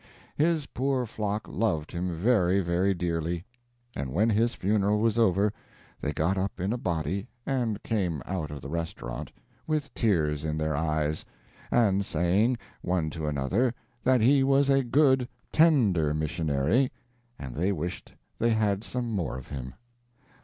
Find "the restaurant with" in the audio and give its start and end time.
8.61-9.93